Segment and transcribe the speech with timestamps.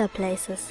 [0.00, 0.68] Potter Places.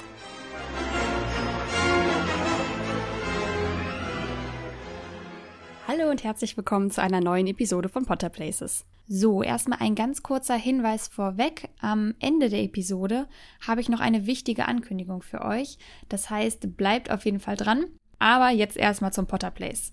[5.86, 8.86] Hallo und herzlich willkommen zu einer neuen Episode von Potter Places.
[9.06, 11.68] So, erstmal ein ganz kurzer Hinweis vorweg.
[11.80, 13.28] Am Ende der Episode
[13.64, 15.78] habe ich noch eine wichtige Ankündigung für euch.
[16.08, 17.84] Das heißt, bleibt auf jeden Fall dran.
[18.18, 19.92] Aber jetzt erstmal zum Potter Place.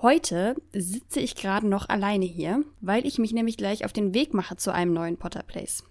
[0.00, 4.32] Heute sitze ich gerade noch alleine hier, weil ich mich nämlich gleich auf den Weg
[4.32, 5.82] mache zu einem neuen Potter Place.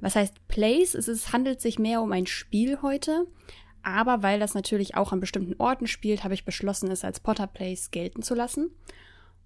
[0.00, 0.94] Was heißt Place?
[0.94, 3.26] Es ist, handelt sich mehr um ein Spiel heute,
[3.82, 7.46] aber weil das natürlich auch an bestimmten Orten spielt, habe ich beschlossen, es als Potter
[7.46, 8.70] Place gelten zu lassen.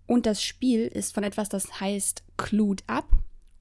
[0.06, 3.08] Und das Spiel ist von etwas, das heißt Clued Up.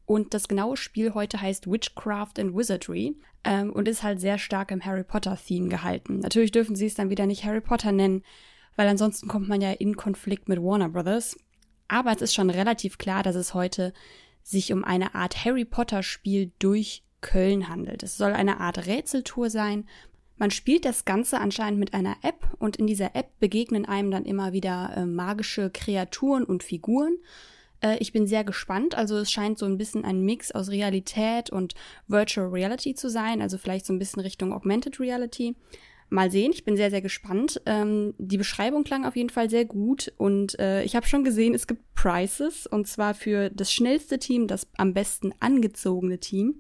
[0.06, 4.72] Und das genaue Spiel heute heißt Witchcraft and Wizardry ähm, und ist halt sehr stark
[4.72, 6.20] im Harry Potter-Theme gehalten.
[6.20, 8.24] Natürlich dürfen sie es dann wieder nicht Harry Potter nennen,
[8.76, 11.38] weil ansonsten kommt man ja in Konflikt mit Warner Brothers.
[11.88, 13.94] Aber es ist schon relativ klar, dass es heute
[14.44, 18.04] sich um eine Art Harry Potter-Spiel durch Köln handelt.
[18.04, 19.86] Es soll eine Art Rätseltour sein,
[20.42, 24.26] man spielt das Ganze anscheinend mit einer App und in dieser App begegnen einem dann
[24.26, 27.20] immer wieder äh, magische Kreaturen und Figuren.
[27.80, 28.96] Äh, ich bin sehr gespannt.
[28.96, 31.76] Also es scheint so ein bisschen ein Mix aus Realität und
[32.08, 35.56] Virtual Reality zu sein, also vielleicht so ein bisschen Richtung Augmented Reality.
[36.12, 37.62] Mal sehen, ich bin sehr, sehr gespannt.
[37.66, 41.54] Ähm, die Beschreibung klang auf jeden Fall sehr gut und äh, ich habe schon gesehen,
[41.54, 46.56] es gibt Prizes und zwar für das schnellste Team, das am besten angezogene Team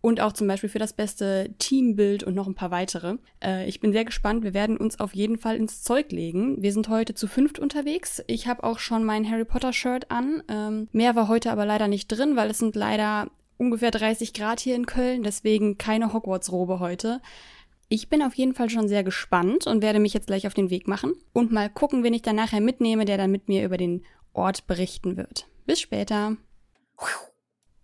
[0.00, 3.16] und auch zum Beispiel für das beste Teambild und noch ein paar weitere.
[3.44, 4.42] Äh, ich bin sehr gespannt.
[4.42, 6.62] Wir werden uns auf jeden Fall ins Zeug legen.
[6.62, 8.22] Wir sind heute zu fünft unterwegs.
[8.26, 10.42] Ich habe auch schon mein Harry Potter Shirt an.
[10.48, 14.60] Ähm, mehr war heute aber leider nicht drin, weil es sind leider ungefähr 30 Grad
[14.60, 17.20] hier in Köln, deswegen keine Hogwarts-Robe heute.
[17.90, 20.68] Ich bin auf jeden Fall schon sehr gespannt und werde mich jetzt gleich auf den
[20.68, 23.78] Weg machen und mal gucken, wen ich dann nachher mitnehme, der dann mit mir über
[23.78, 25.48] den Ort berichten wird.
[25.64, 26.36] Bis später.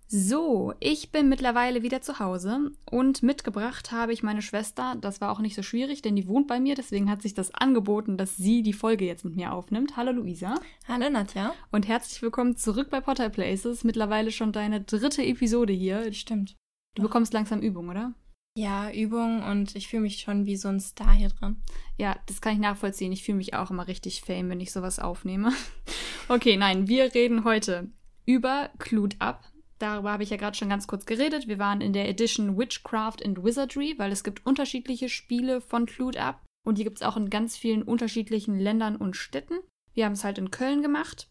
[0.06, 4.95] So, ich bin mittlerweile wieder zu Hause und mitgebracht habe ich meine Schwester.
[5.01, 7.55] Das war auch nicht so schwierig, denn die wohnt bei mir, deswegen hat sich das
[7.55, 9.96] angeboten, dass sie die Folge jetzt mit mir aufnimmt.
[9.96, 10.57] Hallo Luisa.
[10.86, 11.55] Hallo Nadja.
[11.73, 13.84] Und herzlich willkommen zurück bei Potter Places.
[13.84, 16.12] Mittlerweile schon deine dritte Episode hier.
[16.12, 16.57] Stimmt.
[16.95, 18.12] Du bekommst langsam Übung, oder?
[18.56, 21.56] Ja, Übung und ich fühle mich schon wie so ein Star hier drin.
[21.98, 23.12] Ja, das kann ich nachvollziehen.
[23.12, 25.52] Ich fühle mich auch immer richtig fame, wenn ich sowas aufnehme.
[26.28, 27.90] okay, nein, wir reden heute
[28.26, 29.44] über Clued Up
[29.78, 31.48] Darüber habe ich ja gerade schon ganz kurz geredet.
[31.48, 36.16] Wir waren in der Edition Witchcraft and Wizardry, weil es gibt unterschiedliche Spiele von Clued
[36.16, 39.58] Up und die gibt es auch in ganz vielen unterschiedlichen Ländern und Städten.
[39.92, 41.28] Wir haben es halt in Köln gemacht.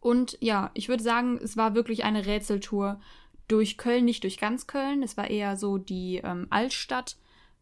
[0.00, 3.00] Und ja, ich würde sagen, es war wirklich eine Rätseltour
[3.48, 5.02] durch Köln, nicht durch ganz Köln.
[5.02, 7.16] Es war eher so die ähm, Altstadt,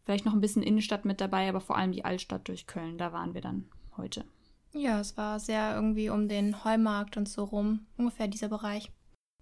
[0.05, 2.97] vielleicht noch ein bisschen Innenstadt mit dabei, aber vor allem die Altstadt durch Köln.
[2.97, 3.65] Da waren wir dann
[3.97, 4.25] heute.
[4.71, 8.91] Ja, es war sehr irgendwie um den Heumarkt und so rum, ungefähr dieser Bereich.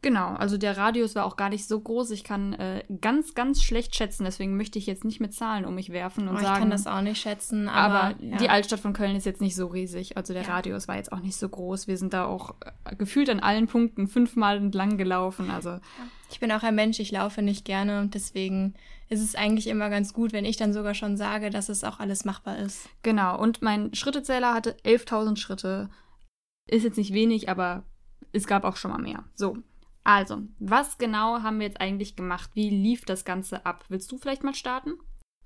[0.03, 2.09] Genau, also der Radius war auch gar nicht so groß.
[2.09, 5.75] Ich kann äh, ganz, ganz schlecht schätzen, deswegen möchte ich jetzt nicht mit Zahlen um
[5.75, 6.53] mich werfen und oh, sagen.
[6.53, 8.01] Ich kann das auch nicht schätzen, aber.
[8.01, 8.37] aber ja.
[8.37, 10.17] die Altstadt von Köln ist jetzt nicht so riesig.
[10.17, 10.49] Also der ja.
[10.49, 11.87] Radius war jetzt auch nicht so groß.
[11.87, 15.51] Wir sind da auch äh, gefühlt an allen Punkten fünfmal entlang gelaufen.
[15.51, 15.77] Also.
[16.31, 18.73] Ich bin auch ein Mensch, ich laufe nicht gerne und deswegen
[19.09, 21.99] ist es eigentlich immer ganz gut, wenn ich dann sogar schon sage, dass es auch
[21.99, 22.89] alles machbar ist.
[23.03, 25.89] Genau, und mein Schrittezähler hatte 11.000 Schritte.
[26.67, 27.83] Ist jetzt nicht wenig, aber
[28.31, 29.25] es gab auch schon mal mehr.
[29.35, 29.57] So,
[30.03, 32.51] also, was genau haben wir jetzt eigentlich gemacht?
[32.53, 33.85] Wie lief das Ganze ab?
[33.89, 34.93] Willst du vielleicht mal starten?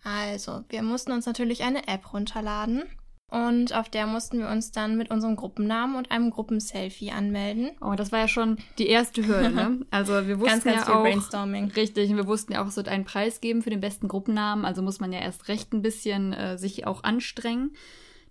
[0.03, 2.83] Also, wir mussten uns natürlich eine App runterladen
[3.31, 7.71] und auf der mussten wir uns dann mit unserem Gruppennamen und einem Gruppenselfie anmelden.
[7.81, 9.79] Oh, das war ja schon die erste Hürde, ne?
[9.91, 11.71] Also wir wussten ganz, ganz ja auch, Brainstorming.
[11.71, 14.83] Richtig, wir wussten ja auch, es wird einen Preis geben für den besten Gruppennamen, also
[14.83, 17.71] muss man ja erst recht ein bisschen äh, sich auch anstrengen.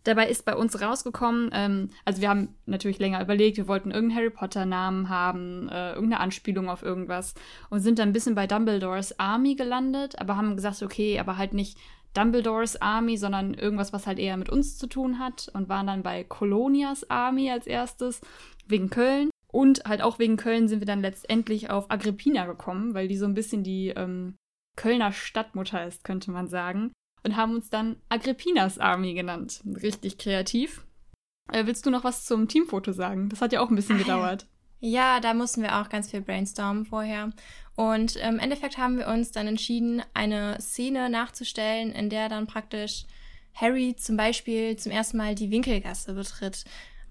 [0.04, 4.18] Dabei ist bei uns rausgekommen, ähm, also wir haben natürlich länger überlegt, wir wollten irgendeinen
[4.18, 7.34] Harry Potter-Namen haben, äh, irgendeine Anspielung auf irgendwas
[7.70, 11.54] und sind dann ein bisschen bei Dumbledores Army gelandet, aber haben gesagt, okay, aber halt
[11.54, 11.78] nicht
[12.12, 16.02] Dumbledores Army, sondern irgendwas, was halt eher mit uns zu tun hat und waren dann
[16.02, 18.20] bei Colonias Army als erstes,
[18.66, 19.30] wegen Köln.
[19.48, 23.24] Und halt auch wegen Köln sind wir dann letztendlich auf Agrippina gekommen, weil die so
[23.24, 24.34] ein bisschen die ähm,
[24.76, 26.92] Kölner Stadtmutter ist, könnte man sagen
[27.24, 29.62] und haben uns dann Agrippinas Army genannt.
[29.82, 30.84] Richtig kreativ.
[31.52, 33.28] Äh, willst du noch was zum Teamfoto sagen?
[33.28, 34.46] Das hat ja auch ein bisschen ah, gedauert.
[34.80, 35.14] Ja.
[35.14, 37.30] ja, da mussten wir auch ganz viel brainstormen vorher.
[37.76, 43.04] Und im Endeffekt haben wir uns dann entschieden, eine Szene nachzustellen, in der dann praktisch
[43.54, 46.64] Harry zum Beispiel zum ersten Mal die Winkelgasse betritt.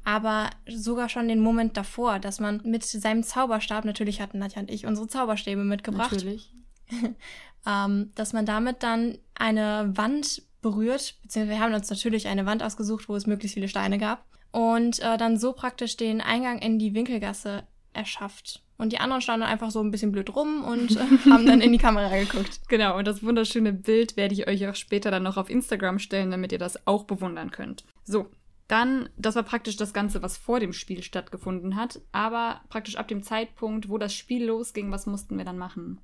[0.05, 4.69] Aber sogar schon den Moment davor, dass man mit seinem Zauberstab, natürlich hatten Nadja und
[4.69, 6.11] ich unsere Zauberstäbe mitgebracht.
[6.11, 6.51] Natürlich.
[7.65, 12.63] ähm, dass man damit dann eine Wand berührt, beziehungsweise wir haben uns natürlich eine Wand
[12.63, 16.79] ausgesucht, wo es möglichst viele Steine gab und äh, dann so praktisch den Eingang in
[16.79, 17.63] die Winkelgasse
[17.93, 18.63] erschafft.
[18.77, 20.99] Und die anderen standen einfach so ein bisschen blöd rum und äh,
[21.29, 22.61] haben dann in die Kamera geguckt.
[22.69, 26.31] Genau, und das wunderschöne Bild werde ich euch auch später dann noch auf Instagram stellen,
[26.31, 27.83] damit ihr das auch bewundern könnt.
[28.03, 28.27] So,
[28.67, 32.01] dann, das war praktisch das Ganze, was vor dem Spiel stattgefunden hat.
[32.11, 35.99] Aber praktisch ab dem Zeitpunkt, wo das Spiel losging, was mussten wir dann machen?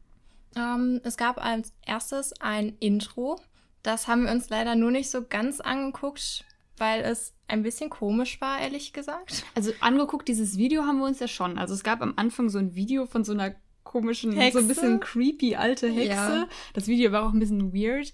[0.56, 3.40] Ähm, es gab als erstes ein Intro.
[3.84, 6.46] Das haben wir uns leider nur nicht so ganz angeguckt,
[6.78, 9.44] weil es ein bisschen komisch war, ehrlich gesagt.
[9.56, 11.58] Also angeguckt, dieses Video haben wir uns ja schon.
[11.58, 14.60] Also es gab am Anfang so ein Video von so einer komischen, Hexe?
[14.60, 16.10] so ein bisschen creepy alte Hexe.
[16.10, 16.48] Ja.
[16.74, 18.12] Das Video war auch ein bisschen weird.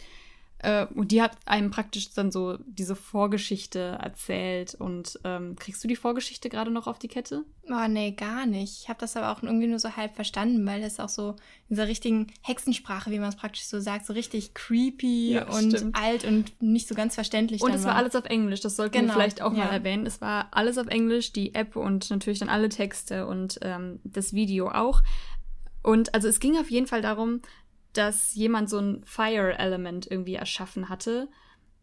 [0.59, 4.73] Äh, und die hat einem praktisch dann so diese Vorgeschichte erzählt.
[4.75, 7.43] Und ähm, kriegst du die Vorgeschichte gerade noch auf die Kette?
[7.69, 8.81] Oh, nee, gar nicht.
[8.81, 11.75] Ich habe das aber auch irgendwie nur so halb verstanden, weil es auch so in
[11.75, 15.95] dieser richtigen Hexensprache, wie man es praktisch so sagt, so richtig creepy Ja, und stimmt.
[15.95, 19.01] alt und nicht so ganz verständlich Und es war alles auf Englisch, das sollten wir
[19.01, 19.71] Genau, vielleicht auch mal ja.
[19.71, 20.05] erwähnen.
[20.05, 24.33] Es war alles auf Englisch, die App und natürlich dann alle Texte und ähm, das
[24.33, 25.01] Video auch.
[25.83, 27.41] Und also es ging auf jeden Fall darum,
[27.97, 31.27] dass jemand so ein Fire-Element irgendwie erschaffen hatte.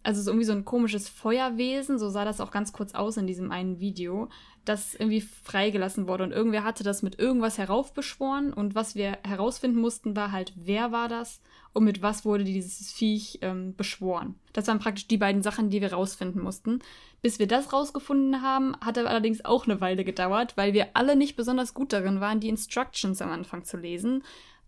[0.04, 3.28] Also so irgendwie so ein komisches Feuerwesen, so sah das auch ganz kurz aus in
[3.28, 4.28] diesem einen Video,
[4.64, 6.24] das irgendwie freigelassen wurde.
[6.24, 8.52] Und irgendwer hatte das mit irgendwas heraufbeschworen.
[8.52, 11.40] Und was wir herausfinden mussten, war halt, wer war das
[11.72, 14.34] und mit was wurde dieses Viech ähm, beschworen.
[14.52, 16.80] Das waren praktisch die beiden Sachen, die wir rausfinden mussten.
[17.22, 21.16] Bis wir das rausgefunden haben, hat aber allerdings auch eine Weile gedauert, weil wir alle
[21.16, 24.24] nicht besonders gut darin waren, die Instructions am Anfang zu lesen,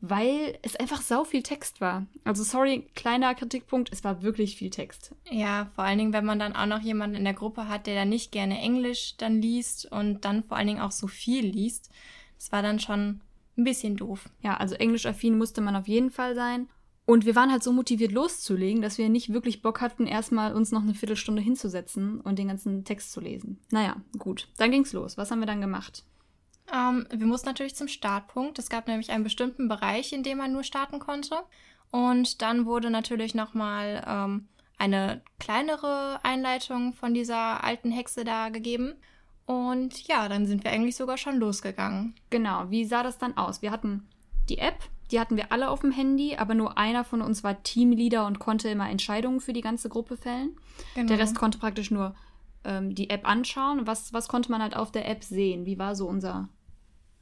[0.08, 2.06] weil es einfach sau viel Text war.
[2.24, 5.14] Also sorry, kleiner Kritikpunkt, es war wirklich viel Text.
[5.30, 7.94] Ja, vor allen Dingen, wenn man dann auch noch jemanden in der Gruppe hat, der
[7.94, 11.90] dann nicht gerne Englisch dann liest und dann vor allen Dingen auch so viel liest.
[12.38, 13.20] Das war dann schon
[13.56, 14.28] ein bisschen doof.
[14.42, 16.68] Ja, also englisch-affin musste man auf jeden Fall sein.
[17.06, 20.72] Und wir waren halt so motiviert loszulegen, dass wir nicht wirklich Bock hatten, erstmal uns
[20.72, 23.58] noch eine Viertelstunde hinzusetzen und den ganzen Text zu lesen.
[23.70, 24.48] Naja, gut.
[24.56, 25.18] Dann ging's los.
[25.18, 26.04] Was haben wir dann gemacht?
[26.72, 28.58] Ähm, wir mussten natürlich zum Startpunkt.
[28.58, 31.36] Es gab nämlich einen bestimmten Bereich, in dem man nur starten konnte.
[31.90, 38.94] Und dann wurde natürlich nochmal ähm, eine kleinere Einleitung von dieser alten Hexe da gegeben.
[39.46, 42.14] Und ja, dann sind wir eigentlich sogar schon losgegangen.
[42.30, 43.62] Genau, wie sah das dann aus?
[43.62, 44.08] Wir hatten
[44.48, 44.78] die App,
[45.10, 48.38] die hatten wir alle auf dem Handy, aber nur einer von uns war Teamleader und
[48.38, 50.56] konnte immer Entscheidungen für die ganze Gruppe fällen.
[50.94, 51.08] Genau.
[51.08, 52.14] Der Rest konnte praktisch nur
[52.64, 53.86] ähm, die App anschauen.
[53.86, 55.66] Was, was konnte man halt auf der App sehen?
[55.66, 56.48] Wie war so unser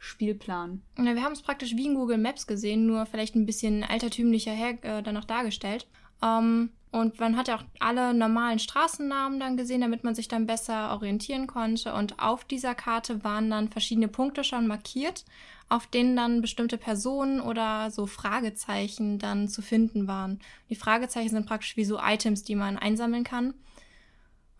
[0.04, 0.82] Spielplan?
[0.99, 4.50] Ja, wir haben es praktisch wie in Google Maps gesehen, nur vielleicht ein bisschen altertümlicher
[4.50, 5.87] her äh, dann noch dargestellt.
[6.20, 10.46] Ähm, und man hat ja auch alle normalen Straßennamen dann gesehen, damit man sich dann
[10.46, 11.94] besser orientieren konnte.
[11.94, 15.25] Und auf dieser Karte waren dann verschiedene Punkte schon markiert,
[15.69, 20.40] auf denen dann bestimmte Personen oder so Fragezeichen dann zu finden waren.
[20.69, 23.54] Die Fragezeichen sind praktisch wie so Items, die man einsammeln kann.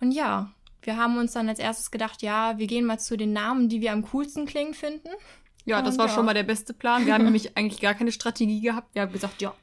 [0.01, 3.33] Und ja, wir haben uns dann als erstes gedacht, ja, wir gehen mal zu den
[3.33, 5.09] Namen, die wir am coolsten klingen finden.
[5.65, 6.15] Ja, das Und war ja.
[6.15, 7.07] schon mal der beste Plan.
[7.07, 8.95] Wir haben nämlich eigentlich gar keine Strategie gehabt.
[8.95, 9.55] Wir haben gesagt, ja,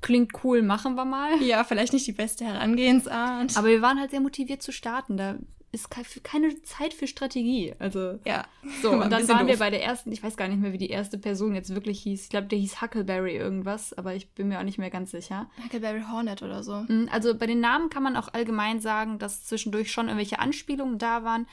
[0.00, 1.40] klingt cool, machen wir mal.
[1.42, 3.56] Ja, vielleicht nicht die beste Herangehensart.
[3.56, 5.16] Aber wir waren halt sehr motiviert zu starten.
[5.16, 5.36] Da
[5.72, 7.74] ist ke- keine Zeit für Strategie.
[7.78, 8.44] Also ja.
[8.82, 9.58] so, und dann waren wir doof.
[9.60, 12.24] bei der ersten, ich weiß gar nicht mehr, wie die erste Person jetzt wirklich hieß.
[12.24, 15.50] Ich glaube, der hieß Huckleberry irgendwas, aber ich bin mir auch nicht mehr ganz sicher.
[15.64, 16.84] Huckleberry Hornet oder so.
[16.88, 20.98] Mm, Also bei den Namen kann man auch allgemein sagen, dass zwischendurch schon irgendwelche Anspielungen
[20.98, 21.46] da waren.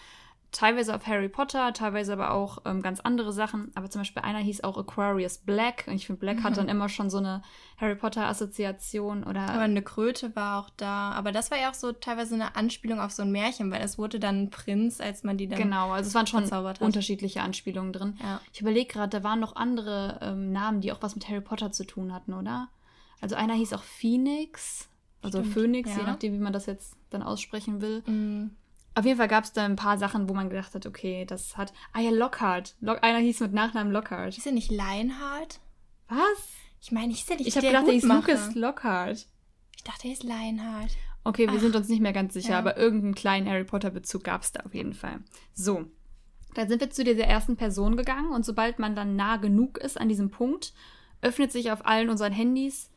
[0.51, 3.71] Teilweise auf Harry Potter, teilweise aber auch ähm, ganz andere Sachen.
[3.75, 5.85] Aber zum Beispiel einer hieß auch Aquarius Black.
[5.87, 7.43] Und ich finde, Black hat dann immer schon so eine
[7.77, 9.41] Harry Potter-Assoziation oder.
[9.41, 11.11] Aber eine Kröte war auch da.
[11.11, 13.99] Aber das war ja auch so teilweise eine Anspielung auf so ein Märchen, weil es
[13.99, 15.59] wurde dann ein Prinz, als man die dann.
[15.59, 16.43] Genau, also es waren schon
[16.79, 18.17] unterschiedliche Anspielungen drin.
[18.21, 18.41] Ja.
[18.51, 21.71] Ich überlege gerade, da waren noch andere ähm, Namen, die auch was mit Harry Potter
[21.71, 22.69] zu tun hatten, oder?
[23.21, 24.89] Also einer hieß auch Phoenix,
[25.21, 26.07] also Stimmt, Phoenix, je ja.
[26.07, 28.01] nachdem, wie man das jetzt dann aussprechen will.
[28.05, 28.51] Mm,
[28.99, 31.55] Auf jeden Fall gab es da ein paar Sachen, wo man gedacht hat, okay, das
[31.55, 31.71] hat.
[31.93, 32.75] Ah ja, Lockhart.
[32.81, 34.37] Lock, einer hieß mit Nachnamen Lockhart.
[34.37, 35.61] Ist er nicht Lionheart?
[36.09, 36.49] Was?
[36.81, 38.03] Ich meine, ist er nicht Ich habe gedacht, der hieß?
[38.03, 39.25] Lucas Lockhart.
[39.77, 40.91] Ich dachte, er ist Lionheart.
[41.23, 42.59] Okay, wir Ach, sind uns nicht mehr ganz sicher, ja.
[42.59, 45.21] aber irgendeinen kleinen Harry Potter-Bezug gab es da auf jeden Fall.
[45.53, 45.85] So.
[46.55, 49.97] Dann sind wir zu dieser ersten Person gegangen und sobald man dann nah genug ist
[49.97, 50.73] an diesem Punkt,
[51.21, 52.91] öffnet sich auf allen unseren Handys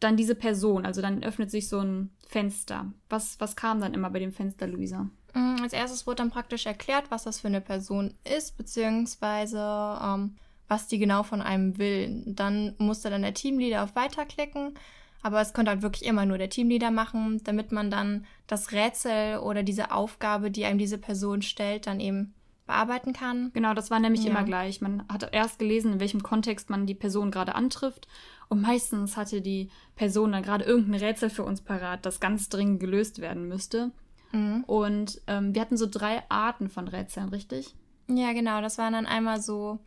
[0.00, 0.84] dann diese Person.
[0.84, 2.92] Also dann öffnet sich so ein Fenster.
[3.08, 5.08] Was, was kam dann immer bei dem Fenster, Luisa?
[5.34, 9.58] Mm, Als erstes wurde dann praktisch erklärt, was das für eine Person ist, beziehungsweise
[10.02, 10.36] ähm,
[10.68, 12.22] was die genau von einem will.
[12.26, 14.74] Dann musste dann der Teamleader auf Weiterklicken,
[15.22, 19.38] aber es konnte halt wirklich immer nur der Teamleader machen, damit man dann das Rätsel
[19.38, 22.34] oder diese Aufgabe, die einem diese Person stellt, dann eben
[22.66, 23.50] bearbeiten kann.
[23.54, 24.30] Genau, das war nämlich Ja.
[24.30, 24.80] immer gleich.
[24.80, 28.08] Man hat erst gelesen, in welchem Kontext man die Person gerade antrifft.
[28.48, 32.80] Und meistens hatte die Person dann gerade irgendein Rätsel für uns parat, das ganz dringend
[32.80, 33.92] gelöst werden müsste.
[34.32, 34.64] Mhm.
[34.66, 37.74] Und ähm, wir hatten so drei Arten von Rätseln, richtig?
[38.08, 38.60] Ja, genau.
[38.60, 39.80] Das waren dann einmal so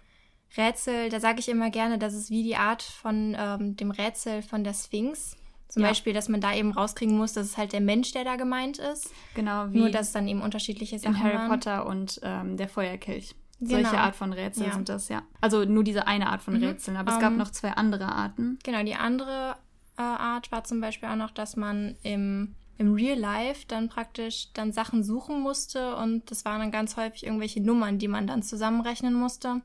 [0.58, 4.42] Rätsel, da sage ich immer gerne, das ist wie die Art von ähm, dem Rätsel
[4.42, 5.36] von der Sphinx.
[5.70, 5.90] Zum Ja.
[5.90, 8.80] Beispiel, dass man da eben rauskriegen muss, dass es halt der Mensch, der da gemeint
[8.80, 9.12] ist.
[9.36, 11.50] Genau, wie Nur, dass es dann eben unterschiedliche Sachen in Harry waren.
[11.50, 13.36] Potter und ähm, der Feuerkelch.
[13.60, 13.72] Genau.
[13.74, 14.74] Solche Art von Rätsel Ja.
[14.74, 15.22] sind das, ja.
[15.42, 16.64] Also nur diese eine Art von Mhm.
[16.64, 18.58] Rätseln, aber es gab Ähm, noch zwei andere Arten.
[18.64, 19.58] Genau, die andere
[19.98, 24.52] äh, Art war zum Beispiel auch noch, dass man im, im Real Life dann praktisch
[24.54, 28.42] dann Sachen suchen musste und das waren dann ganz häufig irgendwelche Nummern, die man dann
[28.42, 29.62] zusammenrechnen musste.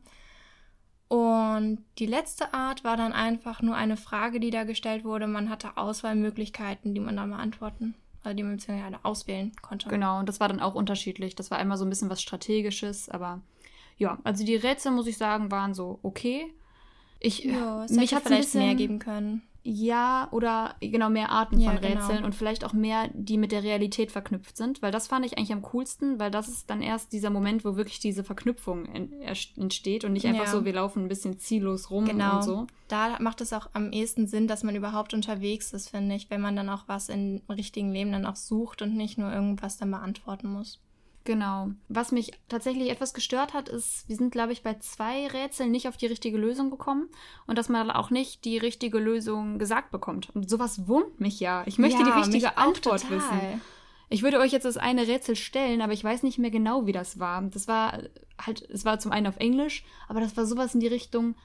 [1.14, 5.28] Und die letzte Art war dann einfach nur eine Frage, die da gestellt wurde.
[5.28, 7.94] Man hatte Auswahlmöglichkeiten, die man dann beantworten,
[8.24, 9.88] also die man beziehungsweise auswählen konnte.
[9.88, 11.36] Genau, und das war dann auch unterschiedlich.
[11.36, 13.42] Das war einmal so ein bisschen was Strategisches, aber
[13.96, 16.52] ja, also die Rätsel, muss ich sagen, waren so okay.
[17.20, 19.42] Ich, Ja, es mich hätte vielleicht bisschen, mehr geben können.
[19.66, 21.94] Ja, oder genau mehr Arten Ja, von genau.
[22.00, 25.38] Rätseln und vielleicht auch mehr, die mit der Realität verknüpft sind, weil das fand ich
[25.38, 28.84] eigentlich am coolsten, weil das ist dann erst dieser Moment, wo wirklich diese Verknüpfung
[29.56, 30.50] entsteht und nicht einfach Ja.
[30.50, 32.36] so, wir laufen ein bisschen ziellos rum Genau.
[32.36, 32.66] und so.
[32.88, 36.42] Da macht es auch am ehesten Sinn, dass man überhaupt unterwegs ist, finde ich, wenn
[36.42, 39.90] man dann auch was im richtigen Leben dann auch sucht und nicht nur irgendwas dann
[39.90, 40.78] beantworten muss.
[41.24, 41.70] Genau.
[41.88, 45.88] Was mich tatsächlich etwas gestört hat, ist, wir sind, glaube ich, bei zwei Rätseln nicht
[45.88, 47.08] auf die richtige Lösung gekommen
[47.46, 50.28] und dass man auch nicht die richtige Lösung gesagt bekommt.
[50.34, 51.62] Und sowas wurmt mich ja.
[51.66, 53.62] Ich möchte Ja, die richtige Antwort wissen.
[54.10, 56.92] Ich würde euch jetzt das eine Rätsel stellen, aber ich weiß nicht mehr genau, wie
[56.92, 57.40] das war.
[57.42, 58.02] Das war
[58.38, 61.36] halt, es war zum einen auf Englisch, aber das war sowas in die Richtung,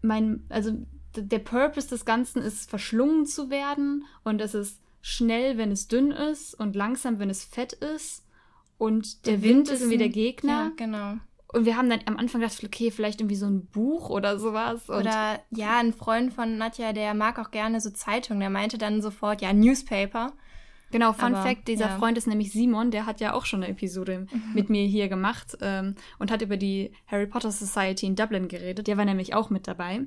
[0.00, 0.72] mein, also
[1.14, 6.10] der Purpose des Ganzen ist, verschlungen zu werden und es ist schnell, wenn es dünn
[6.10, 8.23] ist und langsam, wenn es fett ist
[8.78, 10.52] und der, Wind, ist irgendwie der ein- Gegner.
[10.52, 11.14] Ja, genau.
[11.52, 14.90] Und wir haben dann am Anfang gedacht, okay, vielleicht irgendwie so ein Buch oder sowas.
[14.90, 18.40] Oder ja, ein Freund von Nadja, der mag auch gerne so Zeitungen.
[18.40, 20.32] Der meinte dann sofort, ja, Newspaper.
[20.90, 21.98] Genau, Fun Aber, Fact, dieser ja.
[21.98, 25.56] Freund ist nämlich Simon, der hat ja auch schon eine Episode mit mir hier gemacht
[25.60, 28.86] ähm, und hat über die Harry Potter Society in Dublin geredet.
[28.88, 30.00] Der war nämlich auch mit dabei.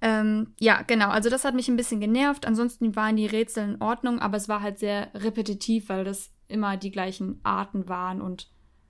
[0.00, 2.46] Ähm, ja, genau, also das hat mich ein bisschen genervt.
[2.46, 6.76] Ansonsten waren die Rätsel in Ordnung, aber es war halt sehr repetitiv, weil das immer
[6.76, 8.48] die gleichen Arten waren und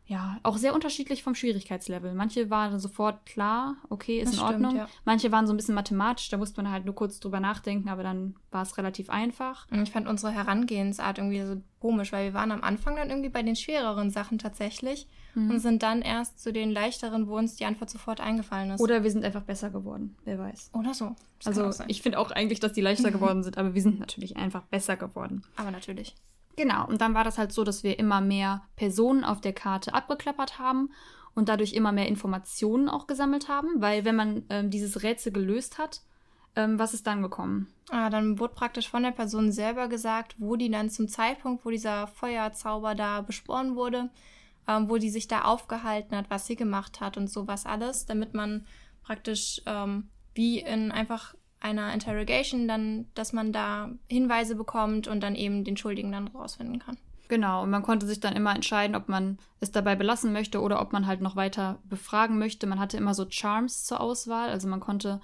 [0.08, 2.14] ja, auch sehr unterschiedlich vom Schwierigkeitslevel.
[2.14, 4.76] Manche waren sofort klar, okay, ist Das in stimmt, Ordnung.
[4.76, 4.88] ja.
[5.04, 8.04] Manche waren so ein bisschen mathematisch, da musste man halt nur kurz drüber nachdenken, aber
[8.04, 9.66] dann war es relativ einfach.
[9.68, 13.30] Und ich fand unsere Herangehensart irgendwie so komisch, weil wir waren am Anfang dann irgendwie
[13.30, 15.50] bei den schwereren Sachen tatsächlich Mhm.
[15.50, 18.80] und sind dann erst zu den leichteren, wo uns die Antwort sofort eingefallen ist.
[18.80, 20.70] Oder wir sind einfach besser geworden, wer weiß.
[20.72, 21.14] Oder so.
[21.44, 24.36] Das Also ich finde auch eigentlich, dass die leichter geworden sind, aber wir sind natürlich
[24.36, 25.42] einfach besser geworden.
[25.56, 26.14] Aber natürlich.
[26.56, 29.92] Genau, und dann war das halt so, dass wir immer mehr Personen auf der Karte
[29.92, 30.88] abgeklappert haben
[31.34, 35.76] und dadurch immer mehr Informationen auch gesammelt haben, weil wenn man ähm, dieses Rätsel gelöst
[35.76, 36.00] hat,
[36.54, 37.68] ähm, was ist dann gekommen?
[37.90, 41.70] Ah, dann wurde praktisch von der Person selber gesagt, wo die dann zum Zeitpunkt, wo
[41.70, 44.08] dieser Feuerzauber da beschworen wurde,
[44.68, 48.34] ähm, wo die sich da aufgehalten hat, was sie gemacht hat und sowas alles, damit
[48.34, 48.66] man
[49.02, 55.34] praktisch ähm, wie in einfach einer Interrogation dann, dass man da Hinweise bekommt und dann
[55.34, 56.98] eben den Schuldigen dann rausfinden kann.
[57.28, 60.80] Genau, und man konnte sich dann immer entscheiden, ob man es dabei belassen möchte oder
[60.80, 62.66] ob man halt noch weiter befragen möchte.
[62.66, 65.20] Man hatte immer so Charms zur Auswahl, also man konnte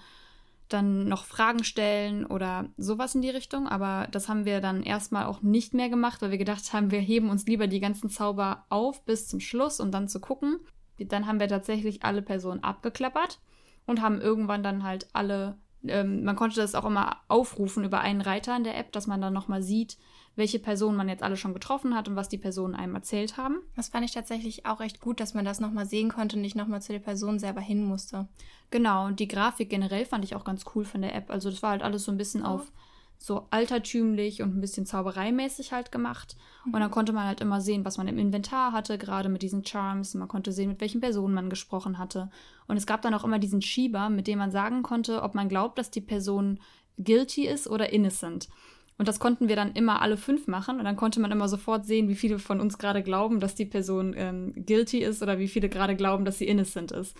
[0.73, 5.27] dann noch Fragen stellen oder sowas in die Richtung, aber das haben wir dann erstmal
[5.27, 8.65] auch nicht mehr gemacht, weil wir gedacht haben, wir heben uns lieber die ganzen Zauber
[8.69, 10.61] auf bis zum Schluss, um dann zu gucken.
[10.99, 13.41] Dann haben wir tatsächlich alle Personen abgeklappert
[13.87, 18.21] und haben irgendwann dann halt alle, ähm, man konnte das auch immer aufrufen über einen
[18.21, 19.99] Reiter in der App, dass man dann nochmal sieht,
[20.35, 23.59] welche Personen man jetzt alle schon getroffen hat und was die Personen einem erzählt haben.
[23.77, 26.57] Das fand ich tatsächlich auch echt gut, dass man das nochmal sehen konnte und nicht
[26.57, 28.29] nochmal zu der Person selber hin musste.
[28.71, 31.31] Genau, und die Grafik generell fand ich auch ganz cool von der App.
[31.31, 32.73] Also das war halt alles so ein bisschen auf
[33.19, 36.37] so altertümlich und ein bisschen zaubereimäßig halt gemacht.
[36.67, 39.65] Und dann konnte man halt immer sehen, was man im Inventar hatte, gerade mit diesen
[39.65, 40.15] Charms.
[40.15, 42.31] Man konnte sehen, mit welchen Personen man gesprochen hatte.
[42.67, 45.49] Und es gab dann auch immer diesen Schieber, mit dem man sagen konnte, ob man
[45.49, 46.59] glaubt, dass die Person
[46.99, 48.49] guilty ist oder innocent.
[48.99, 50.79] Und das konnten wir dann immer alle fünf machen.
[50.79, 53.65] Und dann konnte man immer sofort sehen, wie viele von uns gerade glauben, dass die
[53.65, 57.17] Person ähm, guilty ist oder wie viele gerade glauben, dass sie innocent ist.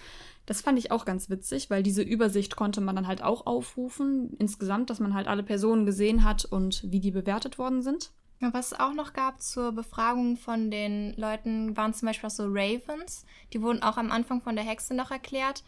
[0.47, 4.37] Das fand ich auch ganz witzig, weil diese Übersicht konnte man dann halt auch aufrufen.
[4.39, 8.11] Insgesamt, dass man halt alle Personen gesehen hat und wie die bewertet worden sind.
[8.41, 12.47] Was es auch noch gab zur Befragung von den Leuten, waren zum Beispiel auch so
[12.49, 13.25] Ravens.
[13.53, 15.63] Die wurden auch am Anfang von der Hexe noch erklärt.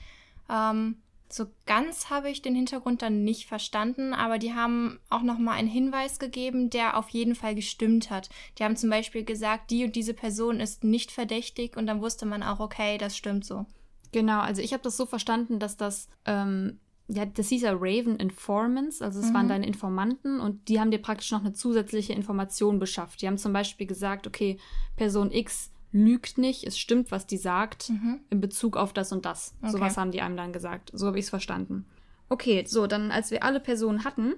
[0.51, 0.97] Ähm,
[1.35, 5.55] so ganz habe ich den Hintergrund dann nicht verstanden, aber die haben auch noch mal
[5.55, 8.29] einen Hinweis gegeben, der auf jeden Fall gestimmt hat.
[8.57, 12.25] Die haben zum Beispiel gesagt, die und diese Person ist nicht verdächtig und dann wusste
[12.25, 13.67] man auch, okay, das stimmt so.
[14.13, 18.15] Genau, also ich habe das so verstanden, dass das, ähm, ja, das hieß ja Raven
[18.15, 22.79] Informants, also es waren deine Informanten und die haben dir praktisch noch eine zusätzliche Information
[22.79, 23.21] beschafft.
[23.21, 24.57] Die haben zum Beispiel gesagt, okay,
[24.95, 28.21] Person X lügt nicht, es stimmt, was die sagt, Mhm.
[28.29, 29.55] in Bezug auf das und das.
[29.63, 29.71] Okay.
[29.73, 30.91] Sowas haben die einem dann gesagt.
[30.93, 31.87] So habe ich es verstanden.
[32.29, 34.35] Okay, so, dann als wir alle Personen hatten,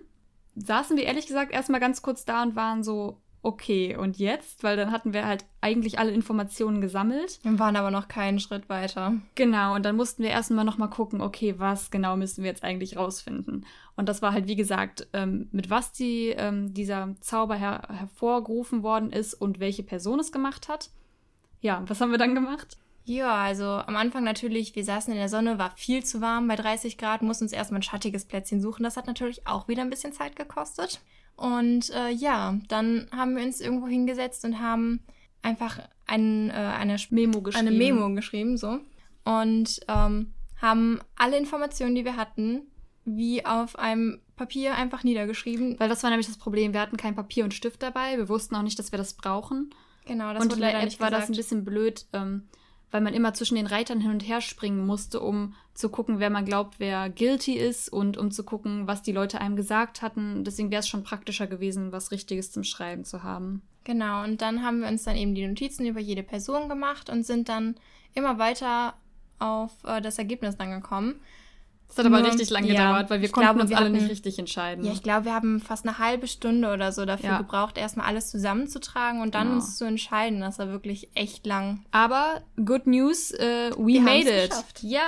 [0.54, 4.64] saßen wir ehrlich gesagt erstmal ganz kurz da und waren so, okay, und jetzt?
[4.64, 7.38] Weil dann hatten wir halt eigentlich alle Informationen gesammelt.
[7.42, 9.14] Wir waren aber noch keinen Schritt weiter.
[9.36, 12.96] Genau, und dann mussten wir erstmal nochmal gucken, okay, was genau müssen wir jetzt eigentlich
[12.96, 13.64] rausfinden.
[13.94, 18.82] Und das war halt, wie gesagt, ähm, mit was die, ähm, dieser Zauber her hervorgerufen
[18.82, 20.90] worden ist und welche Person es gemacht hat.
[21.66, 22.78] Ja, was haben wir dann gemacht?
[23.06, 26.54] Ja, also am Anfang natürlich, wir saßen in der Sonne, war viel zu warm bei
[26.54, 28.84] 30 Grad, mussten uns erstmal ein schattiges Plätzchen suchen.
[28.84, 31.00] Das hat natürlich auch wieder ein bisschen Zeit gekostet.
[31.34, 35.00] Und äh, ja, dann haben wir uns irgendwo hingesetzt und haben
[35.42, 37.66] einfach ein, äh, eine, Memo geschrieben.
[37.66, 38.78] eine Memo geschrieben, so.
[39.24, 42.62] Und ähm, haben alle Informationen, die wir hatten,
[43.04, 45.80] wie auf einem Papier einfach niedergeschrieben.
[45.80, 46.72] Weil das war nämlich das Problem.
[46.72, 48.18] Wir hatten kein Papier und Stift dabei.
[48.18, 49.70] Wir wussten auch nicht, dass wir das brauchen.
[50.06, 51.30] Genau, das und wurde leider nicht war das gesagt.
[51.30, 52.48] ein bisschen blöd, ähm,
[52.90, 56.30] weil man immer zwischen den Reitern hin und her springen musste, um zu gucken, wer
[56.30, 60.44] man glaubt, wer guilty ist und um zu gucken, was die Leute einem gesagt hatten.
[60.44, 63.62] Deswegen wäre es schon praktischer gewesen, was Richtiges zum Schreiben zu haben.
[63.84, 67.24] Genau, und dann haben wir uns dann eben die Notizen über jede Person gemacht und
[67.24, 67.76] sind dann
[68.14, 68.94] immer weiter
[69.38, 71.20] auf äh, das Ergebnis dann gekommen.
[71.88, 73.86] Das hat aber Nur- richtig lange ja, gedauert, weil wir konnten glaube, uns wir alle
[73.86, 74.84] hatten- nicht richtig entscheiden.
[74.84, 77.38] Ja, ich glaube, wir haben fast eine halbe Stunde oder so dafür Ja.
[77.38, 79.56] gebraucht, erstmal alles zusammenzutragen und dann Genau.
[79.60, 80.40] uns zu entscheiden.
[80.40, 81.84] Das war wirklich echt lang.
[81.92, 84.50] Aber good news, äh, we Wir made it.
[84.50, 84.82] geschafft.
[84.82, 85.00] Ja,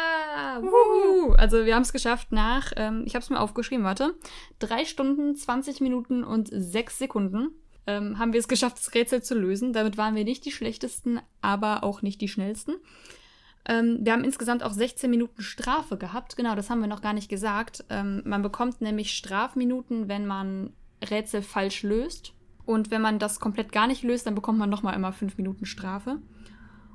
[0.63, 1.33] wuhu.
[1.33, 4.15] also wir haben es geschafft nach, ähm, ich habe es mir aufgeschrieben, warte,
[4.59, 7.51] drei Stunden, 20 Minuten und sechs Sekunden
[7.87, 9.73] ähm, haben wir es geschafft, das Rätsel zu lösen.
[9.73, 12.75] Damit waren wir nicht die schlechtesten, aber auch nicht die schnellsten.
[13.69, 16.37] Ähm, wir haben insgesamt auch 16 Minuten Strafe gehabt.
[16.37, 17.85] Genau, das haben wir noch gar nicht gesagt.
[17.91, 20.73] Ähm, man bekommt nämlich Strafminuten, wenn man
[21.09, 22.33] Rätsel falsch löst.
[22.65, 25.67] Und wenn man das komplett gar nicht löst, dann bekommt man nochmal immer 5 Minuten
[25.67, 26.19] Strafe.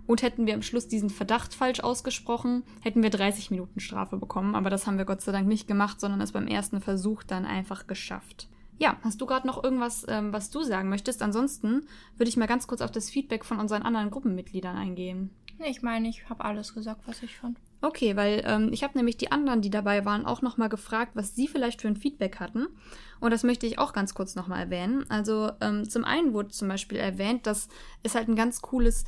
[0.05, 4.53] Und hätten wir am Schluss diesen Verdacht falsch ausgesprochen, hätten wir 30 Minuten Strafe bekommen.
[4.53, 7.45] Aber das haben wir Gott sei Dank nicht gemacht, sondern es beim ersten Versuch dann
[7.45, 8.49] einfach geschafft.
[8.79, 11.21] Ja, hast du gerade noch irgendwas, ähm, was du sagen möchtest?
[11.21, 11.85] Ansonsten
[12.17, 15.29] würde ich mal ganz kurz auf das Feedback von unseren anderen Gruppenmitgliedern eingehen.
[15.59, 17.57] Ich meine, ich habe alles gesagt, was ich fand.
[17.81, 21.35] Okay, weil ähm, ich habe nämlich die anderen, die dabei waren, auch nochmal gefragt, was
[21.35, 22.67] sie vielleicht für ein Feedback hatten.
[23.19, 25.05] Und das möchte ich auch ganz kurz nochmal erwähnen.
[25.09, 27.67] Also ähm, zum einen wurde zum Beispiel erwähnt, dass
[28.01, 29.03] es halt ein ganz cooles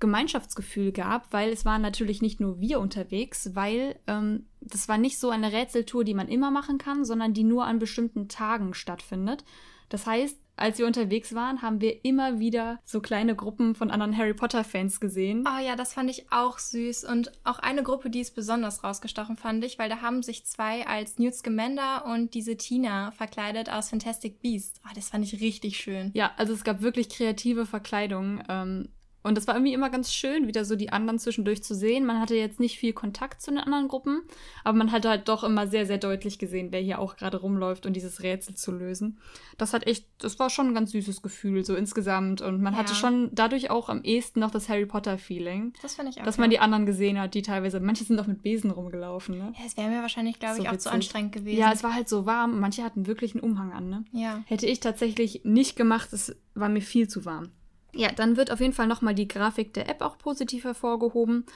[0.00, 5.18] Gemeinschaftsgefühl gab, weil es waren natürlich nicht nur wir unterwegs, weil ähm, das war nicht
[5.18, 9.44] so eine Rätseltour, die man immer machen kann, sondern die nur an bestimmten Tagen stattfindet.
[9.88, 14.16] Das heißt, als wir unterwegs waren, haben wir immer wieder so kleine Gruppen von anderen
[14.16, 15.44] Harry Potter-Fans gesehen.
[15.46, 17.04] Oh ja, das fand ich auch süß.
[17.04, 20.86] Und auch eine Gruppe, die es besonders rausgestochen fand ich, weil da haben sich zwei
[20.86, 24.80] als Newt Scamander und diese Tina verkleidet aus Fantastic Beasts.
[24.84, 26.10] Oh, das fand ich richtig schön.
[26.14, 28.42] Ja, also es gab wirklich kreative Verkleidungen.
[28.48, 28.88] Ähm,
[29.26, 32.06] und das war irgendwie immer ganz schön, wieder so die anderen zwischendurch zu sehen.
[32.06, 34.22] Man hatte jetzt nicht viel Kontakt zu den anderen Gruppen,
[34.64, 37.86] aber man hat halt doch immer sehr, sehr deutlich gesehen, wer hier auch gerade rumläuft
[37.86, 39.18] und dieses Rätsel zu lösen.
[39.58, 42.40] Das hat echt, das war schon ein ganz süßes Gefühl, so insgesamt.
[42.42, 42.78] Und man Ja.
[42.80, 46.24] hatte schon dadurch auch am ehesten noch das Harry Potter-Feeling, Das fand ich auch.
[46.24, 49.52] dass man die anderen gesehen hat, die teilweise, manche sind auch mit Besen rumgelaufen, ne?
[49.58, 50.92] Ja, es wäre mir wahrscheinlich, glaube So ich, auch zu witzig.
[50.92, 51.58] anstrengend gewesen.
[51.58, 54.04] Ja, es war halt so warm manche hatten wirklich einen Umhang an, ne?
[54.12, 54.42] Ja.
[54.46, 57.50] Hätte ich tatsächlich nicht gemacht, es war mir viel zu warm.
[57.96, 61.46] Ja, dann wird auf jeden Fall nochmal die Grafik der App auch positiv hervorgehoben.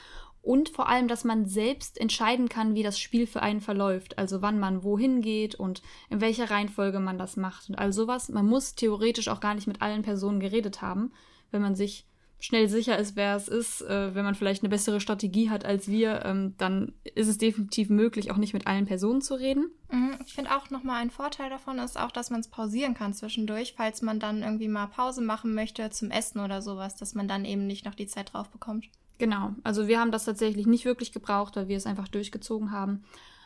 [0.41, 4.17] Und vor allem, dass man selbst entscheiden kann, wie das Spiel für einen verläuft.
[4.17, 8.29] Also wann man wohin geht und in welcher Reihenfolge man das macht und all sowas.
[8.29, 11.13] Man muss theoretisch auch gar nicht mit allen Personen geredet haben,
[11.51, 12.07] wenn man sich
[12.41, 13.81] schnell sicher ist, wer es ist.
[13.81, 17.89] Äh, wenn man vielleicht eine bessere Strategie hat als wir, ähm, dann ist es definitiv
[17.89, 19.71] möglich, auch nicht mit allen Personen zu reden.
[19.89, 23.13] Mhm, Ich finde auch nochmal ein Vorteil davon ist auch, dass man es pausieren kann
[23.13, 27.27] zwischendurch, falls man dann irgendwie mal Pause machen möchte zum Essen oder sowas, dass man
[27.27, 28.89] dann eben nicht noch die Zeit drauf bekommt.
[29.19, 33.03] Genau, also wir haben das tatsächlich nicht wirklich gebraucht, weil wir es einfach durchgezogen haben.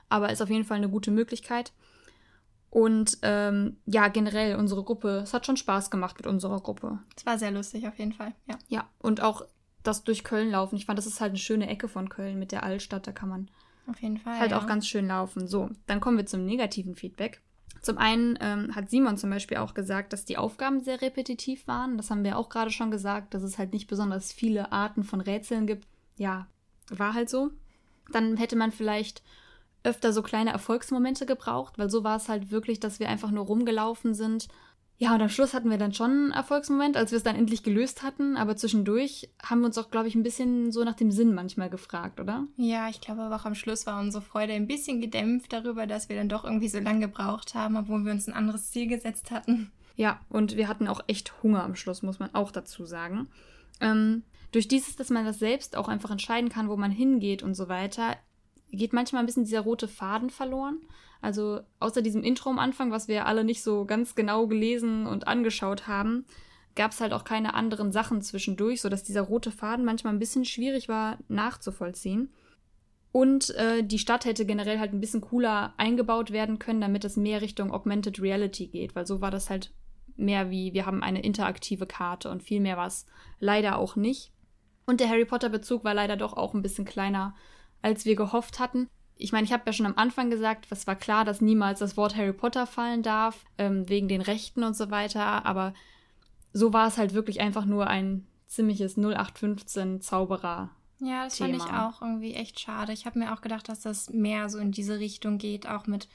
[0.07, 1.73] Aber ist auf jeden Fall eine gute Möglichkeit.
[2.75, 6.99] Und ähm, ja, generell unsere Gruppe, es hat schon Spaß gemacht mit unserer Gruppe.
[7.15, 8.57] Es war sehr lustig auf jeden Fall, ja.
[8.67, 9.45] Ja, und auch
[9.81, 10.75] das durch Köln laufen.
[10.75, 13.07] Ich fand, das ist halt eine schöne Ecke von Köln mit der Altstadt.
[13.07, 13.49] Da kann man
[13.87, 14.37] Auf jeden Fall.
[14.39, 14.59] halt ja.
[14.59, 15.47] auch ganz schön laufen.
[15.47, 17.41] So, dann kommen wir zum negativen Feedback.
[17.79, 21.95] Zum einen ähm, hat Simon zum Beispiel auch gesagt, dass die Aufgaben sehr repetitiv waren.
[21.95, 25.21] Das haben wir auch gerade schon gesagt, dass es halt nicht besonders viele Arten von
[25.21, 25.87] Rätseln gibt.
[26.17, 26.47] Ja,
[26.89, 27.51] war halt so.
[28.11, 29.23] Dann hätte man vielleicht
[29.85, 33.45] öfter so kleine Erfolgsmomente gebraucht, weil so war es halt wirklich, dass wir einfach nur
[33.45, 34.47] rumgelaufen sind.
[34.97, 37.63] Ja, und am Schluss hatten wir dann schon einen Erfolgsmoment, als wir es dann endlich
[37.63, 38.37] gelöst hatten.
[38.37, 41.69] Aber zwischendurch haben wir uns auch, glaube ich, ein bisschen so nach dem Sinn manchmal
[41.69, 42.47] gefragt, oder?
[42.55, 46.07] Ja, ich glaube aber auch am Schluss war unsere Freude ein bisschen gedämpft darüber, dass
[46.07, 49.31] wir dann doch irgendwie so lange gebraucht haben, obwohl wir uns ein anderes Ziel gesetzt
[49.31, 49.71] hatten.
[49.97, 53.27] Ja, und wir hatten auch echt Hunger am Schluss, muss man auch dazu sagen.
[53.81, 57.55] Ähm, durch dieses, dass man das selbst auch einfach entscheiden kann, wo man hingeht und
[57.55, 58.15] so weiter,
[58.71, 60.79] geht manchmal ein bisschen dieser rote Faden verloren.
[61.21, 65.27] Also außer diesem Intro am Anfang, was wir alle nicht so ganz genau gelesen und
[65.27, 66.25] angeschaut haben,
[66.75, 70.45] gab es halt auch keine anderen Sachen zwischendurch, sodass dieser rote Faden manchmal ein bisschen
[70.45, 72.31] schwierig war nachzuvollziehen.
[73.11, 77.15] Und äh, die Stadt hätte generell halt ein bisschen cooler eingebaut werden können, damit es
[77.15, 79.71] mehr Richtung Augmented Reality geht, weil so war das halt
[80.17, 83.05] mehr wie, wir haben eine interaktive Karte und viel mehr war es
[83.39, 84.33] leider auch nicht.
[84.85, 87.35] Und der Harry Potter-Bezug war leider doch auch ein bisschen kleiner,
[87.85, 88.89] als wir gehofft hatten.
[89.15, 91.95] Ich meine, ich habe ja schon am Anfang gesagt, es war klar, dass niemals das
[91.97, 95.75] Wort Harry Potter fallen darf, ähm, wegen den Rechten und so weiter, aber
[96.51, 101.59] so war es halt wirklich einfach nur ein ziemliches 0815 Zauberer ja, das Thema.
[101.59, 102.91] fand ich auch irgendwie echt schade.
[102.91, 106.07] Ich habe mir auch gedacht, dass das mehr so in diese Richtung geht, auch mit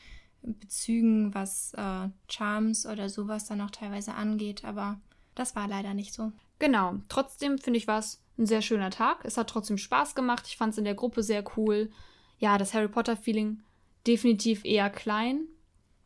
[0.42, 4.98] Bezügen, was äh, Charms oder sowas dann auch teilweise angeht, aber
[5.37, 6.33] das war leider nicht so.
[6.59, 6.96] Genau.
[7.09, 9.24] Trotzdem finde ich, war es ein sehr schöner Tag.
[9.24, 10.46] Es hat trotzdem Spaß gemacht.
[10.48, 11.90] Ich fand es in der Gruppe sehr cool.
[12.38, 13.62] Ja, das Harry Potter-Feeling
[14.07, 15.46] definitiv eher klein.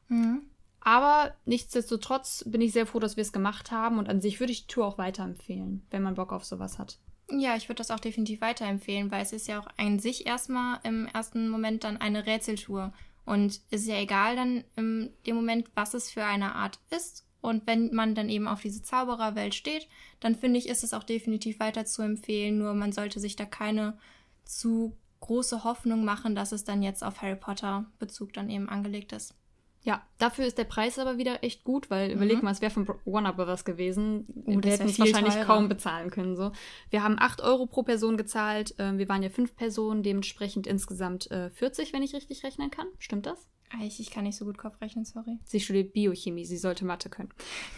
[0.08, 0.42] Mhm.
[0.80, 4.52] Aber nichtsdestotrotz bin ich sehr froh, dass wir es gemacht haben und an sich würde
[4.52, 6.98] ich die Tour auch weiterempfehlen, wenn man Bock auf sowas hat.
[7.30, 10.80] Ja, ich würde das auch definitiv weiterempfehlen, weil es ist ja auch an sich erstmal
[10.82, 12.92] im ersten Moment dann eine Rätseltour.
[13.24, 17.23] Und es ist ja egal dann im dem Moment, was es für eine Art ist.
[17.44, 19.86] Und wenn man dann eben auf diese Zaubererwelt steht,
[20.18, 22.56] dann finde ich, ist es auch definitiv weiter zu empfehlen.
[22.56, 23.98] Nur man sollte sich da keine
[24.46, 29.12] zu große Hoffnung machen, dass es dann jetzt auf Harry Potter Bezug dann eben angelegt
[29.12, 29.34] ist.
[29.82, 32.14] Ja, dafür ist der Preis aber wieder echt gut, weil mhm.
[32.14, 34.24] überleg mal, es wäre von Warner Brothers gewesen.
[34.46, 35.44] Oh, wir hätten es wahrscheinlich teurer.
[35.44, 36.36] kaum bezahlen können.
[36.36, 36.52] So.
[36.88, 38.78] Wir haben 8 Euro pro Person gezahlt.
[38.78, 42.86] Äh, wir waren ja fünf Personen, dementsprechend insgesamt äh, 40, wenn ich richtig rechnen kann.
[42.98, 43.46] Stimmt das?
[43.82, 45.38] Ich, ich kann nicht so gut Kopf rechnen, sorry.
[45.44, 47.30] Sie studiert Biochemie, sie sollte Mathe können.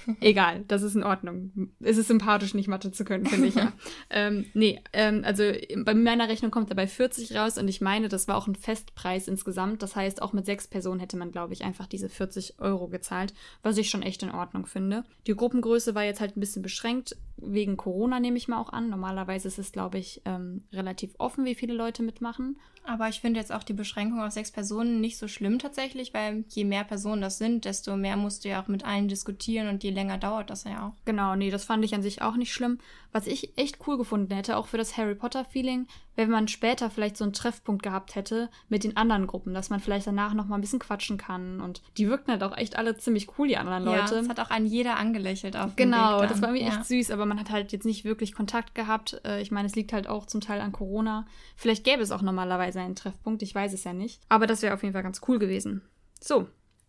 [0.20, 1.70] Egal, das ist in Ordnung.
[1.80, 3.72] Es ist sympathisch, nicht Mathe zu können, finde ich ja.
[4.10, 5.44] ähm, nee, ähm, also
[5.84, 9.26] bei meiner Rechnung kommt dabei 40 raus und ich meine, das war auch ein Festpreis
[9.28, 9.82] insgesamt.
[9.82, 13.32] Das heißt, auch mit sechs Personen hätte man, glaube ich, einfach diese 40 Euro gezahlt,
[13.62, 15.04] was ich schon echt in Ordnung finde.
[15.26, 18.88] Die Gruppengröße war jetzt halt ein bisschen beschränkt, wegen Corona nehme ich mal auch an.
[18.88, 22.56] Normalerweise ist es, glaube ich, ähm, relativ offen, wie viele Leute mitmachen.
[22.84, 26.44] Aber ich finde jetzt auch die Beschränkung auf sechs Personen nicht so schlimm tatsächlich, weil
[26.48, 29.82] je mehr Personen das sind, desto mehr musst du ja auch mit allen diskutieren und
[29.82, 31.04] je länger dauert das ja auch.
[31.04, 32.78] Genau, nee, das fand ich an sich auch nicht schlimm.
[33.16, 37.16] Was ich echt cool gefunden hätte, auch für das Harry Potter-Feeling, wenn man später vielleicht
[37.16, 40.56] so einen Treffpunkt gehabt hätte mit den anderen Gruppen, dass man vielleicht danach noch mal
[40.56, 41.62] ein bisschen quatschen kann.
[41.62, 44.16] Und die wirkten halt auch echt alle ziemlich cool, die anderen Leute.
[44.16, 46.76] Ja, das hat auch an jeder angelächelt auf Genau, das war irgendwie ja.
[46.76, 49.18] echt süß, aber man hat halt jetzt nicht wirklich Kontakt gehabt.
[49.24, 51.26] Äh, ich meine, es liegt halt auch zum Teil an Corona.
[51.56, 54.20] Vielleicht gäbe es auch normalerweise einen Treffpunkt, ich weiß es ja nicht.
[54.28, 55.80] Aber das wäre auf jeden Fall ganz cool gewesen.
[56.20, 56.48] So,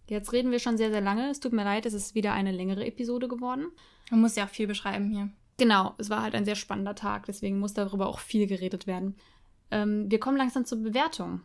[0.09, 1.29] jetzt reden wir schon sehr, sehr lange.
[1.29, 3.67] Es tut mir leid, es ist wieder eine längere Episode geworden.
[4.11, 5.29] Man muss ja auch viel beschreiben hier.
[5.57, 9.15] Genau, es war halt ein sehr spannender Tag, deswegen muss darüber auch viel geredet werden.
[9.71, 11.41] Ähm, wir kommen langsam zur Bewertung.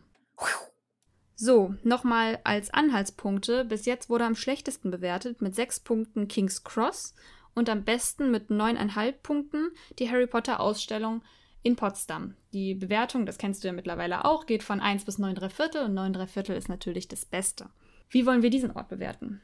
[1.35, 3.65] So, nochmal als Anhaltspunkte.
[3.65, 7.15] Bis jetzt wurde am schlechtesten bewertet mit sechs Punkten King's Cross
[7.55, 11.23] und am besten mit neuneinhalb Punkten die Harry Potter Ausstellung
[11.63, 12.35] in Potsdam.
[12.53, 15.93] Die Bewertung, das kennst du ja mittlerweile auch, geht von 1 bis 9 Viertel und
[15.93, 17.69] 9 Viertel ist natürlich das Beste.
[18.09, 19.41] Wie wollen wir diesen Ort bewerten?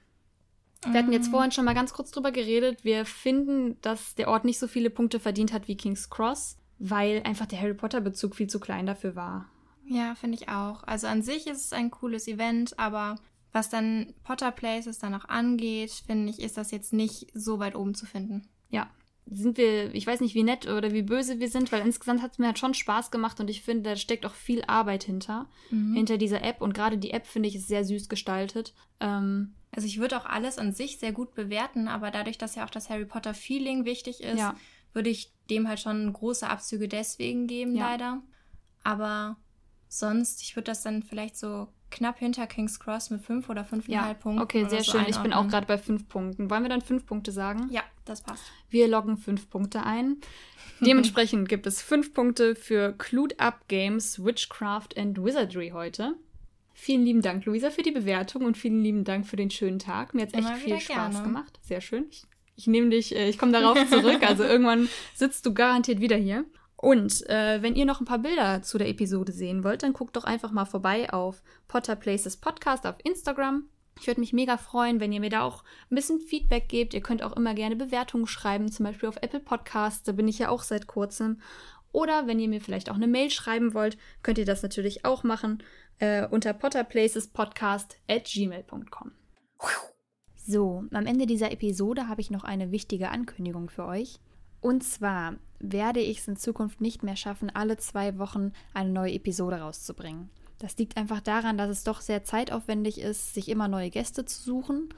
[0.86, 1.32] Wir hatten jetzt mm.
[1.32, 2.84] vorhin schon mal ganz kurz drüber geredet.
[2.84, 7.22] Wir finden, dass der Ort nicht so viele Punkte verdient hat wie King's Cross, weil
[7.24, 9.50] einfach der Harry Potter-Bezug viel zu klein dafür war.
[9.86, 10.84] Ja, finde ich auch.
[10.84, 13.16] Also an sich ist es ein cooles Event, aber
[13.52, 17.76] was dann Potter Places dann auch angeht, finde ich, ist das jetzt nicht so weit
[17.76, 18.48] oben zu finden.
[18.70, 18.88] Ja.
[19.26, 22.32] Sind wir, ich weiß nicht, wie nett oder wie böse wir sind, weil insgesamt hat
[22.32, 25.48] es mir halt schon Spaß gemacht und ich finde, da steckt auch viel Arbeit hinter,
[25.70, 25.94] mhm.
[25.94, 26.62] hinter dieser App.
[26.62, 28.74] Und gerade die App, finde ich, ist sehr süß gestaltet.
[29.00, 32.66] Ähm, also ich würde auch alles an sich sehr gut bewerten, aber dadurch, dass ja
[32.66, 34.56] auch das Harry Potter Feeling wichtig ist, ja.
[34.94, 37.90] würde ich dem halt schon große Abzüge deswegen geben, ja.
[37.90, 38.24] leider.
[38.84, 39.38] Aber
[39.88, 44.18] sonst, ich würde das dann vielleicht so knapp hinter King's Cross mit fünf oder fünfeinhalb
[44.18, 44.22] ja.
[44.22, 44.42] Punkten.
[44.42, 45.06] Okay, sehr schön.
[45.08, 46.50] Ich bin auch gerade bei fünf Punkten.
[46.50, 47.70] Wollen wir dann fünf Punkte sagen?
[47.72, 48.44] Ja, das passt.
[48.70, 50.18] Wir loggen fünf Punkte ein.
[50.82, 56.16] Dementsprechend gibt es fünf Punkte für Clued Up Games, Witchcraft and Wizardry heute.
[56.74, 60.14] Vielen lieben Dank, Luisa, für die Bewertung und vielen lieben Dank für den schönen Tag.
[60.14, 61.24] Mir hat es echt viel Spaß gerne.
[61.28, 61.60] gemacht.
[61.62, 62.06] Sehr schön.
[62.10, 62.24] Ich,
[62.56, 64.24] ich nehme dich, äh, ich komme darauf zurück.
[64.26, 66.46] Also irgendwann sitzt du garantiert wieder hier.
[66.82, 70.16] Und äh, wenn ihr noch ein paar Bilder zu der Episode sehen wollt, dann guckt
[70.16, 73.66] doch einfach mal vorbei auf Potter Places Podcast auf Instagram.
[74.00, 76.94] Ich würde mich mega freuen, wenn ihr mir da auch ein bisschen Feedback gebt.
[76.94, 80.04] Ihr könnt auch immer gerne Bewertungen schreiben, zum Beispiel auf Apple Podcasts.
[80.04, 81.42] Da bin ich ja auch seit kurzem.
[81.92, 85.26] Oder wenn ihr mir vielleicht auch eine Mail schreiben wollt, könnt ihr das natürlich auch
[85.26, 85.62] machen
[85.98, 89.12] äh, unter potterplacespodcast at gmail.com.
[90.38, 94.22] So, am Ende dieser Episode habe ich noch eine wichtige Ankündigung für euch.
[94.62, 99.14] Und zwar werde ich es in Zukunft nicht mehr schaffen, alle zwei Wochen eine neue
[99.14, 100.30] Episode rauszubringen.
[100.58, 104.42] Das liegt einfach daran, dass es doch sehr zeitaufwendig ist, sich immer neue Gäste zu
[104.42, 104.90] suchen.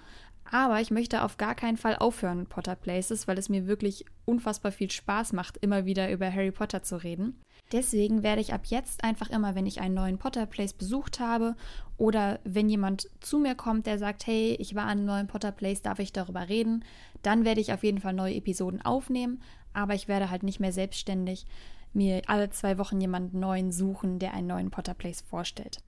[0.51, 4.71] Aber ich möchte auf gar keinen Fall aufhören, Potter Places, weil es mir wirklich unfassbar
[4.71, 7.39] viel Spaß macht, immer wieder über Harry Potter zu reden.
[7.71, 11.55] Deswegen werde ich ab jetzt einfach immer, wenn ich einen neuen Potter Place besucht habe
[11.97, 15.51] oder wenn jemand zu mir kommt, der sagt, hey, ich war an einem neuen Potter
[15.51, 16.83] Place, darf ich darüber reden,
[17.21, 19.41] dann werde ich auf jeden Fall neue Episoden aufnehmen,
[19.73, 21.45] aber ich werde halt nicht mehr selbstständig
[21.93, 25.79] mir alle zwei Wochen jemanden neuen suchen, der einen neuen Potter Place vorstellt.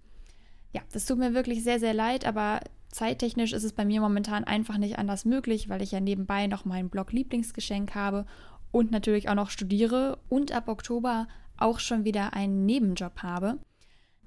[0.72, 4.44] Ja, das tut mir wirklich sehr, sehr leid, aber zeittechnisch ist es bei mir momentan
[4.44, 8.26] einfach nicht anders möglich, weil ich ja nebenbei noch meinen Blog Lieblingsgeschenk habe
[8.72, 13.60] und natürlich auch noch studiere und ab Oktober auch schon wieder einen Nebenjob habe.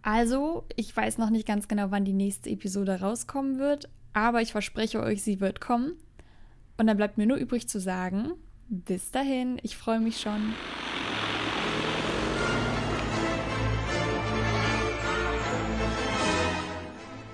[0.02, 4.52] Also, ich weiß noch nicht ganz genau, wann die nächste Episode rauskommen wird, aber ich
[4.52, 5.92] verspreche euch, sie wird kommen.
[6.78, 8.32] Und dann bleibt mir nur übrig zu sagen,
[8.68, 10.54] bis dahin, ich freue mich schon.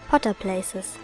[0.09, 0.99] Potter Places